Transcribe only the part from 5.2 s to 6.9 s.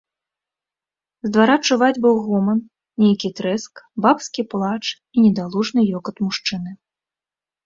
недалужны ёкат мужчыны.